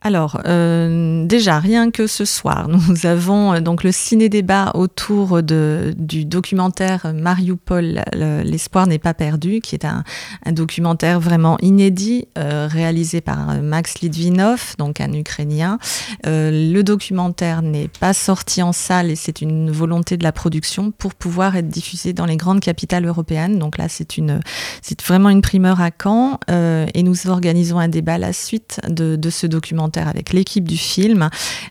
[0.00, 5.94] Alors, euh, déjà, rien que ce soir, nous avons euh, donc le ciné-débat autour de,
[5.96, 10.02] du documentaire Mariupol, le- L'espoir n'est pas perdu, qui est un,
[10.50, 15.78] documentaire vraiment inédit, euh, réalisé par Max Litvinov, donc un Ukrainien.
[16.24, 21.14] Le documentaire n'est pas sorti en salle et c'est une volonté de la production pour
[21.14, 23.58] pouvoir être diffusé dans les grandes capitales européennes.
[23.58, 24.40] Donc là, c'est une,
[24.82, 29.16] c'est vraiment une primeur à Caen et nous organisons un débat à la suite de,
[29.16, 31.28] de ce documentaire avec l'équipe du film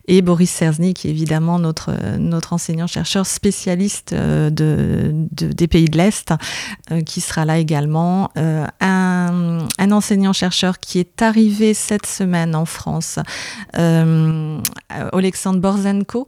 [0.07, 6.33] et Boris est évidemment notre, notre enseignant-chercheur spécialiste euh, de, de- des pays de l'Est,
[6.91, 8.29] euh, qui sera là également.
[8.37, 9.59] Euh, un,
[9.91, 13.19] enseignant-chercheur qui est arrivé cette semaine en France,
[14.89, 16.27] Alexandre Borzenko,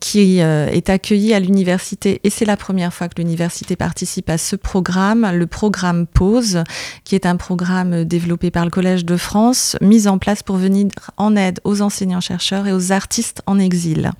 [0.00, 4.56] qui est accueilli à l'université et c'est la première fois que l'université participe à ce
[4.56, 6.62] programme, le programme PAUSE,
[7.04, 10.86] qui est un programme développé par le Collège de France, mis en place pour venir
[11.16, 14.12] en aide aux enseignants-chercheurs et aux artistes en exil.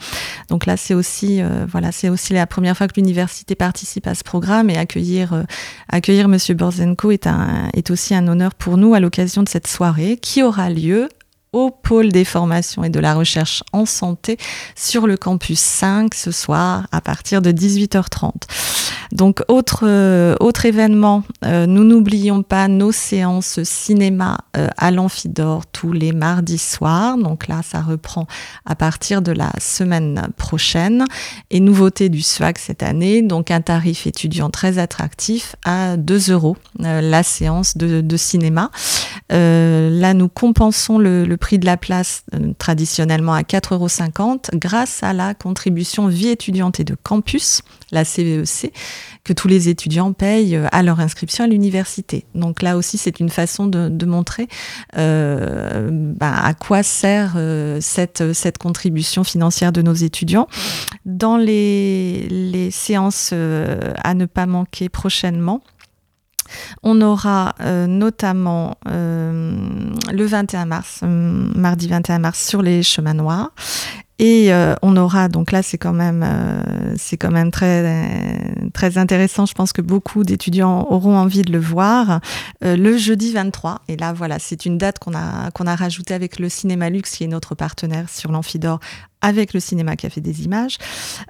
[0.49, 4.15] Donc là, c'est aussi, euh, voilà, c'est aussi la première fois que l'université participe à
[4.15, 5.43] ce programme et accueillir, euh,
[5.89, 9.67] accueillir Monsieur Borzenko est, un, est aussi un honneur pour nous à l'occasion de cette
[9.67, 11.09] soirée qui aura lieu
[11.53, 14.37] au pôle des formations et de la recherche en santé
[14.75, 18.33] sur le campus 5 ce soir à partir de 18h30.
[19.13, 25.67] Donc autre, euh, autre événement, euh, nous n'oublions pas nos séances cinéma euh, à l'Amphidore
[25.67, 27.17] tous les mardis soirs.
[27.17, 28.27] Donc là, ça reprend
[28.67, 31.05] à partir de la semaine prochaine.
[31.51, 36.57] Et nouveauté du SWAC cette année, donc un tarif étudiant très attractif à 2 euros
[36.79, 38.71] la séance de, cinéma.
[39.31, 45.13] Là, nous compensons le prix de la place euh, traditionnellement à 4,50 euros grâce à
[45.13, 48.73] la contribution vie étudiante et de campus, la CVEC,
[49.25, 52.27] que tous les étudiants payent euh, à leur inscription à l'université.
[52.35, 54.49] Donc là aussi, c'est une façon de, montrer
[54.97, 57.37] euh, ben, à quoi sert
[57.81, 60.49] cette, contribution financière de nos étudiants.
[61.05, 65.63] Dans les, séances à ne pas manquer prochainement,
[66.83, 69.57] on aura euh, notamment euh,
[70.13, 71.07] le 21 mars, euh,
[71.55, 73.51] mardi 21 mars, sur les chemins noirs.
[74.21, 74.51] Et
[74.83, 76.27] on aura, donc là c'est quand même,
[76.97, 79.47] c'est quand même très, très intéressant.
[79.47, 82.19] Je pense que beaucoup d'étudiants auront envie de le voir.
[82.63, 86.41] Le jeudi 23, et là voilà, c'est une date qu'on a, qu'on a rajoutée avec
[86.41, 88.81] le Cinéma Luxe, qui est notre partenaire sur l'Amphidore,
[89.21, 90.79] avec le cinéma Café des Images,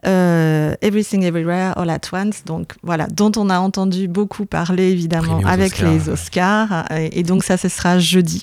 [0.07, 5.41] euh, Everything Everywhere All at Once, donc voilà, dont on a entendu beaucoup parler évidemment
[5.47, 5.91] avec Oscars.
[5.91, 8.43] les Oscars, et, et donc ça, ce sera jeudi,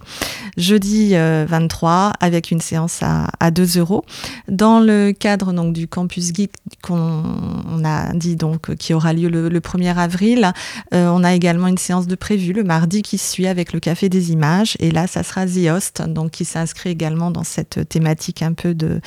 [0.57, 4.03] jeudi euh, 23, avec une séance à, à 2 euros.
[4.47, 7.23] Dans le cadre donc du Campus Geek qu'on
[7.69, 10.51] on a dit donc qui aura lieu le, le 1er avril,
[10.93, 14.09] euh, on a également une séance de prévu le mardi qui suit avec le Café
[14.09, 18.41] des Images, et là, ça sera The Host, donc qui s'inscrit également dans cette thématique
[18.41, 18.99] un peu de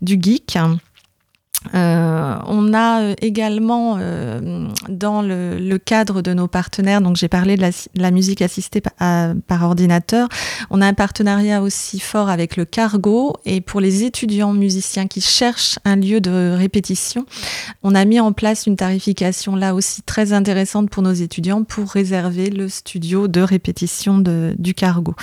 [0.00, 0.56] du geek.
[1.74, 7.28] Euh, on a euh, également euh, dans le, le cadre de nos partenaires, donc j'ai
[7.28, 10.28] parlé de la, la musique assistée pa- à- par ordinateur,
[10.68, 15.22] on a un partenariat aussi fort avec le Cargo et pour les étudiants musiciens qui
[15.22, 17.24] cherchent un lieu de répétition,
[17.82, 21.90] on a mis en place une tarification là aussi très intéressante pour nos étudiants pour
[21.90, 25.14] réserver le studio de répétition de, du Cargo.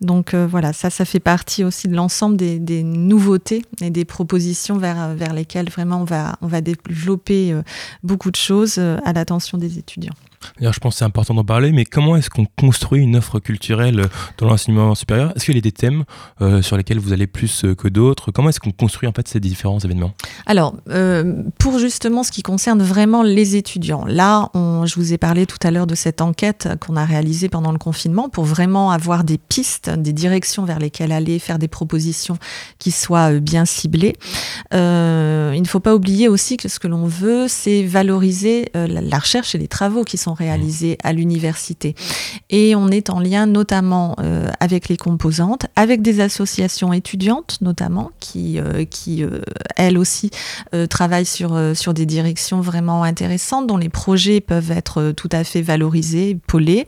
[0.00, 4.04] Donc euh, voilà, ça, ça fait partie aussi de l'ensemble des, des nouveautés et des
[4.04, 7.62] propositions vers, vers lesquelles vraiment on va, on va développer euh,
[8.02, 10.14] beaucoup de choses euh, à l'attention des étudiants.
[10.58, 13.38] D'ailleurs, je pense que c'est important d'en parler, mais comment est-ce qu'on construit une offre
[13.40, 15.32] culturelle dans l'enseignement supérieur?
[15.36, 16.04] Est-ce qu'il y a des thèmes
[16.40, 18.30] euh, sur lesquels vous allez plus euh, que d'autres?
[18.30, 20.12] Comment est-ce qu'on construit en fait ces différents événements?
[20.46, 25.18] Alors, euh, pour justement ce qui concerne vraiment les étudiants, là, on, je vous ai
[25.18, 28.90] parlé tout à l'heure de cette enquête qu'on a réalisée pendant le confinement pour vraiment
[28.90, 32.38] avoir des pistes, des directions vers lesquelles aller, faire des propositions
[32.78, 34.16] qui soient euh, bien ciblées.
[34.74, 38.86] Euh, il ne faut pas oublier aussi que ce que l'on veut, c'est valoriser euh,
[38.86, 41.94] la recherche et les travaux qui sont réalisés à l'université.
[42.50, 48.10] Et on est en lien notamment euh, avec les composantes, avec des associations étudiantes notamment,
[48.20, 49.40] qui, euh, qui euh,
[49.76, 50.30] elles aussi
[50.88, 55.62] travaillent sur, sur des directions vraiment intéressantes, dont les projets peuvent être tout à fait
[55.62, 56.86] valorisés, polés.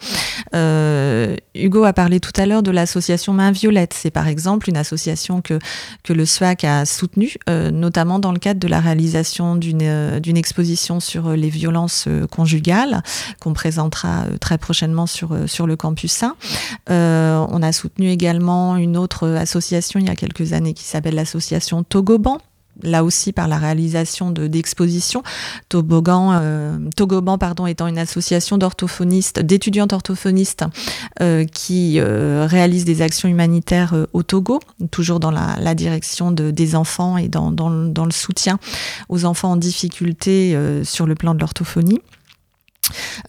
[1.55, 3.95] Hugo a parlé tout à l'heure de l'association Main Violette.
[3.95, 5.59] C'est par exemple une association que,
[6.03, 11.01] que le SWAC a soutenue, notamment dans le cadre de la réalisation d'une d'une exposition
[11.01, 13.03] sur les violences conjugales
[13.40, 16.35] qu'on présentera euh, très prochainement sur, euh, sur le campus 1.
[16.90, 21.14] Euh, on a soutenu également une autre association il y a quelques années qui s'appelle
[21.14, 22.38] l'association Togoban
[22.83, 25.23] là aussi par la réalisation de- d'expositions.
[25.68, 30.64] Togoban pardon, étant une association d'orthophonistes, d'étudiantes orthophonistes
[31.53, 34.59] qui réalisent des actions humanitaires au Togo,
[34.90, 38.59] toujours dans la, direction de, des enfants et dans, le- soutien
[39.11, 42.01] aux enfants en difficulté sur le plan de l'orthophonie.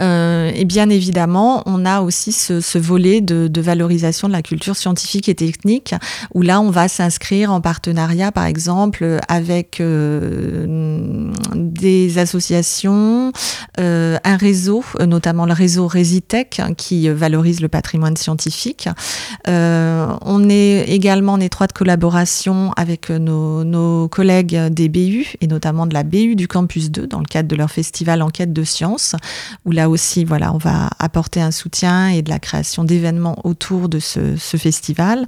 [0.01, 4.41] Euh, et bien évidemment, on a aussi ce, ce volet de, de valorisation de la
[4.41, 5.95] culture scientifique et technique,
[6.33, 13.31] où là, on va s'inscrire en partenariat, par exemple, avec euh, des associations,
[13.79, 18.89] euh, un réseau, euh, notamment le réseau Resitech, qui valorise le patrimoine scientifique.
[19.47, 25.47] Euh, on est également en étroite collaboration avec euh, nos, nos collègues des BU, et
[25.47, 28.63] notamment de la BU du Campus 2, dans le cadre de leur festival Enquête de
[28.63, 29.15] sciences
[29.65, 33.89] où là aussi, voilà, on va apporter un soutien et de la création d'événements autour
[33.89, 35.25] de ce, ce festival.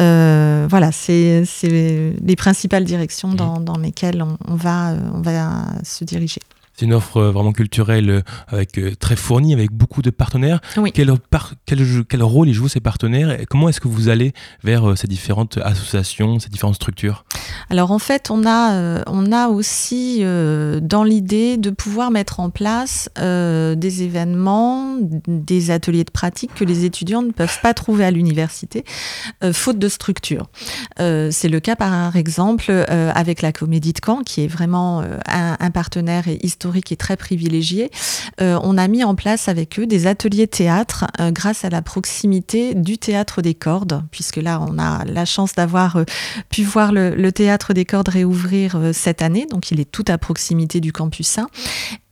[0.00, 5.64] Euh, voilà, c'est les principales directions dans, dans lesquelles on, on va, euh, on va
[5.84, 6.40] se diriger.
[6.74, 10.60] C'est une offre euh, vraiment culturelle euh, avec, euh, très fournie, avec beaucoup de partenaires.
[10.78, 10.90] Oui.
[10.92, 14.08] Quel, par- quel, jeu- quel rôle ils jouent ces partenaires et comment est-ce que vous
[14.08, 14.32] allez
[14.64, 17.24] vers ces différentes associations, ces différentes structures?
[17.68, 23.08] Alors en fait, on a, on a aussi dans l'idée de pouvoir mettre en place
[23.16, 28.84] des événements, des ateliers de pratique que les étudiants ne peuvent pas trouver à l'université,
[29.52, 30.48] faute de structure.
[30.98, 35.70] C'est le cas par exemple avec la Comédie de Caen, qui est vraiment un, un
[35.70, 37.90] partenaire historique et très privilégié.
[38.40, 41.82] Euh, on a mis en place avec eux des ateliers théâtre euh, grâce à la
[41.82, 46.04] proximité du théâtre des cordes, puisque là on a la chance d'avoir euh,
[46.50, 50.04] pu voir le, le théâtre des cordes réouvrir euh, cette année, donc il est tout
[50.08, 51.46] à proximité du campus 1.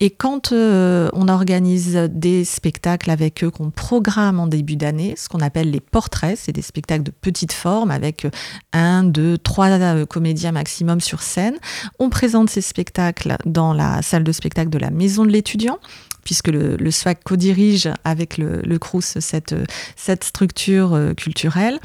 [0.03, 5.41] Et quand on organise des spectacles avec eux, qu'on programme en début d'année, ce qu'on
[5.41, 8.27] appelle les portraits, c'est des spectacles de petite forme avec
[8.73, 9.69] un, deux, trois
[10.07, 11.57] comédiens maximum sur scène.
[11.99, 15.79] On présente ces spectacles dans la salle de spectacle de la maison de l'étudiant
[16.25, 19.55] puisque le, le SWAC co-dirige avec le, le CRUS cette,
[19.97, 21.79] cette structure euh, culturelle.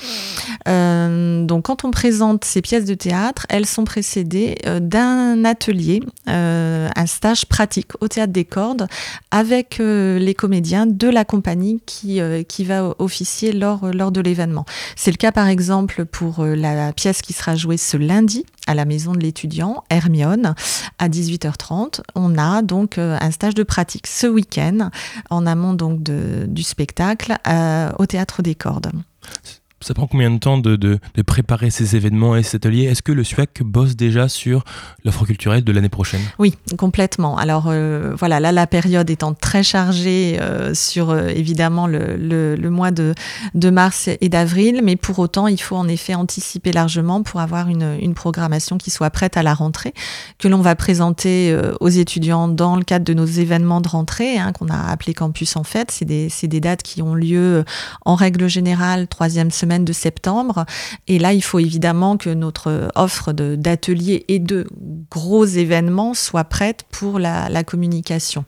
[0.68, 6.02] Euh, donc quand on présente ces pièces de théâtre, elles sont précédées euh, d'un atelier,
[6.30, 8.88] euh, un stage pratique au théâtre des cordes
[9.32, 14.66] avec euh, les comédiens de la compagnie qui, qui va officier lors, lors de l'événement.
[14.96, 18.86] C'est le cas par exemple pour la pièce qui sera jouée ce lundi à la
[18.86, 20.56] maison de l'étudiant, Hermione,
[20.98, 22.02] à 18h30.
[22.16, 24.90] On a donc un stage de pratique ce week-end
[25.30, 28.92] en amont donc du spectacle euh, au théâtre des cordes.
[29.86, 32.86] Ça prend combien de temps de, de- préparer ces événements et ces ateliers?
[32.86, 34.64] Est-ce que le SUAC bosse déjà sur
[35.04, 36.22] l'offre culturelle de l'année prochaine?
[36.40, 37.38] Oui, complètement.
[37.38, 42.70] Alors euh, voilà, là la période étant très chargée euh, sur euh, évidemment le, le-
[42.72, 43.14] mois de,
[43.54, 47.70] de mars et d'avril, mais pour autant il faut en effet anticiper largement pour avoir
[47.70, 49.94] une, une programmation qui soit prête à la rentrée,
[50.40, 54.52] que l'on va présenter aux étudiants dans le cadre de nos événements de rentrée, hein,
[54.52, 55.92] qu'on a appelé Campus en fait.
[55.92, 57.64] C'est des, des dates qui ont lieu
[58.04, 60.66] en règle générale troisième semaine de septembre.
[61.08, 64.68] Et là, il faut évidemment que notre offre d'ateliers et de
[65.10, 68.46] gros événements soit prête pour la, communication.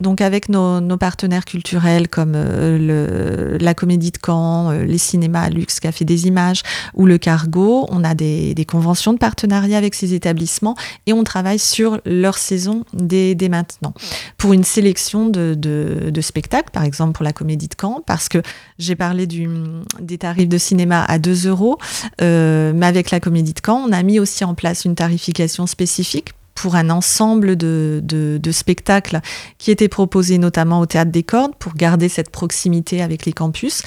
[0.00, 5.78] Donc avec nos, partenaires culturels comme euh, la Comédie de Caen, euh, les cinémas Luxe
[5.80, 6.62] Café des Images
[6.94, 10.74] ou le Cargo, on a des, conventions de partenariat avec ces établissements
[11.06, 13.94] et on travaille sur leur saison dès, dès maintenant
[14.36, 18.42] pour une sélection de, de- spectacles, par exemple pour la Comédie de Caen, parce que
[18.78, 21.78] j'ai parlé des tarifs de cinéma à 2 euros,
[22.20, 25.66] euh, mais avec la Comédie de Caen, on a mis aussi en place une tarification
[25.66, 29.20] spécifique pour un ensemble de, spectacles
[29.58, 33.82] qui étaient proposés notamment au Théâtre des Cordes pour garder cette proximité avec les campus.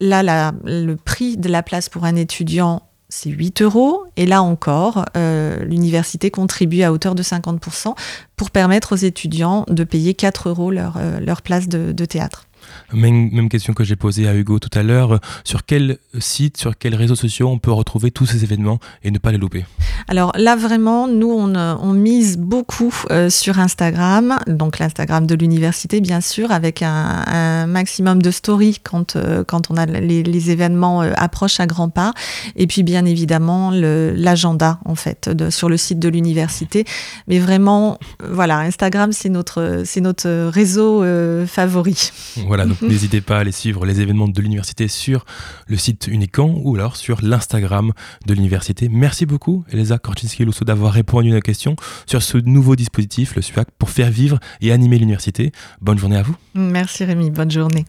[0.00, 4.04] Là, le prix de la place pour un étudiant, c'est 8 euros.
[4.16, 7.94] Et là encore, euh, l'université contribue à hauteur de 50%
[8.36, 12.47] pour permettre aux étudiants de payer 4 euros leur, euh, leur place de théâtre.
[12.92, 15.20] Même, même question que j'ai posée à Hugo tout à l'heure.
[15.44, 19.18] Sur quel site, sur quels réseaux sociaux on peut retrouver tous ces événements et ne
[19.18, 19.66] pas les louper?
[20.08, 25.34] Alors là, vraiment, nous, on, euh, on mise beaucoup euh, sur Instagram, donc l'Instagram de
[25.34, 30.22] l'université, bien sûr, avec un, un maximum de stories quand, euh, quand on a les,
[30.22, 32.12] les événements euh, approchent à grands pas.
[32.56, 36.84] Et puis, bien évidemment, l'agenda, en fait, de- sur le site de l'université.
[37.26, 41.04] Mais vraiment, voilà, Instagram, c'est notre, notre réseau
[41.46, 42.12] favori.
[42.46, 45.24] Voilà, donc n'hésitez pas à aller suivre les événements de l'université sur
[45.66, 47.92] le site Unican ou alors sur l'Instagram
[48.26, 48.88] de l'université.
[48.88, 51.76] Merci beaucoup, Elisa Korczynski-Lousseau, d'avoir répondu à nos questions
[52.06, 55.52] sur ce nouveau dispositif, le SUAC, pour faire vivre et animer l'université.
[55.80, 56.36] Bonne journée à vous.
[56.54, 57.84] Merci Rémi, bonne journée.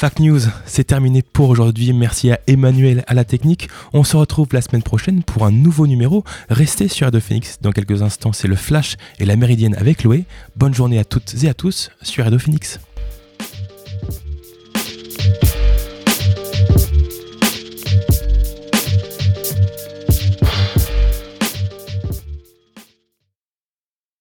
[0.00, 1.92] Fact News, c'est terminé pour aujourd'hui.
[1.92, 3.68] Merci à Emmanuel à la technique.
[3.92, 6.24] On se retrouve la semaine prochaine pour un nouveau numéro.
[6.48, 7.58] Restez sur Radio Phoenix.
[7.60, 10.24] Dans quelques instants, c'est le Flash et la Méridienne avec Loé.
[10.56, 12.80] Bonne journée à toutes et à tous sur Radio Phoenix.